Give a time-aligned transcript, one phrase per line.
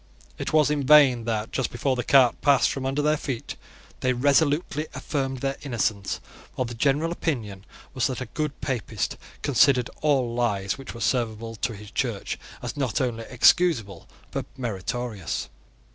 [0.39, 3.55] It was in vain that, just before the cart passed from under their feet,
[3.99, 6.19] they resolutely affirmed their innocence:
[6.55, 11.55] for the general opinion was that a good Papist considered all lies which were serviceable
[11.57, 15.49] to his Church as not only excusable but meritorious.